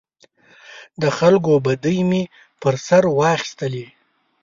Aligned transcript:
د 1.01 1.03
خلکو 1.17 1.53
بدۍ 1.65 1.97
مې 2.09 2.23
پر 2.61 2.75
سر 2.87 3.03
واخیستلې. 3.19 3.85